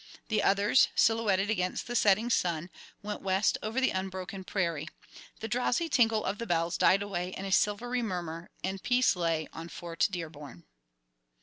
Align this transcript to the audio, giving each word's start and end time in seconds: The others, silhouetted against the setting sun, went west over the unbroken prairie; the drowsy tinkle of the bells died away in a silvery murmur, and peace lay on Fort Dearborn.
The 0.29 0.41
others, 0.41 0.87
silhouetted 0.95 1.51
against 1.51 1.85
the 1.85 1.95
setting 1.95 2.31
sun, 2.31 2.71
went 3.03 3.21
west 3.21 3.59
over 3.61 3.79
the 3.79 3.91
unbroken 3.91 4.43
prairie; 4.43 4.87
the 5.41 5.47
drowsy 5.47 5.89
tinkle 5.89 6.25
of 6.25 6.39
the 6.39 6.47
bells 6.47 6.75
died 6.75 7.03
away 7.03 7.29
in 7.37 7.45
a 7.45 7.51
silvery 7.51 8.01
murmur, 8.01 8.49
and 8.63 8.81
peace 8.81 9.15
lay 9.15 9.47
on 9.53 9.69
Fort 9.69 10.07
Dearborn. 10.09 10.63